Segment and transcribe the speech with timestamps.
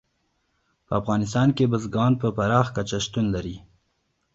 [0.85, 3.57] په افغانستان کې بزګان په پراخه کچه شتون لري.